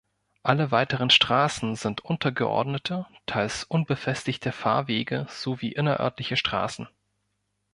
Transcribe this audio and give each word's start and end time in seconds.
Alle 0.41 0.71
weiteren 0.71 1.11
Straßen 1.11 1.75
sind 1.75 2.01
untergeordnete 2.03 3.05
teils 3.27 3.65
unbefestigte 3.65 4.51
Fahrwege 4.51 5.27
sowie 5.29 5.73
innerörtliche 5.73 6.37
Straßen. 6.37 6.87